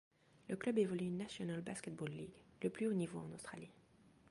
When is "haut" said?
2.87-2.93